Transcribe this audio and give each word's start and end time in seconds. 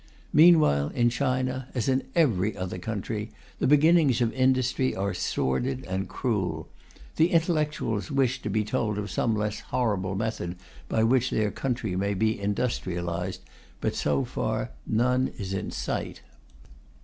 Meanwhile, 0.33 0.87
in 0.95 1.11
China, 1.11 1.67
as 1.75 1.87
in 1.87 2.01
every 2.15 2.57
other 2.57 2.79
country, 2.79 3.29
the 3.59 3.67
beginnings 3.67 4.19
of 4.19 4.33
industry 4.33 4.95
are 4.95 5.13
sordid 5.13 5.85
and 5.85 6.09
cruel. 6.09 6.67
The 7.17 7.29
intellectuals 7.29 8.09
wish 8.09 8.41
to 8.41 8.49
be 8.49 8.63
told 8.63 8.97
of 8.97 9.11
some 9.11 9.35
less 9.35 9.59
horrible 9.59 10.15
method 10.15 10.55
by 10.89 11.03
which 11.03 11.29
their 11.29 11.51
country 11.51 11.95
may 11.95 12.15
be 12.15 12.39
industrialized, 12.41 13.41
but 13.79 13.93
so 13.93 14.25
far 14.25 14.71
none 14.87 15.33
is 15.37 15.53
in 15.53 15.69
sight. 15.69 16.21